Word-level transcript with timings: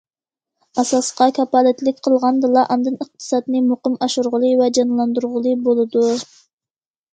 ئاساسقا 0.83 1.27
كاپالەتلىك 1.37 1.99
قىلغاندىلا، 2.07 2.65
ئاندىن 2.77 2.97
ئىقتىسادنى 2.97 3.63
مۇقىم 3.69 4.01
ئاشۇرغىلى 4.09 4.53
ۋە 4.65 4.73
جانلاندۇرغىلى 4.81 5.57
بولىدۇ. 5.71 6.11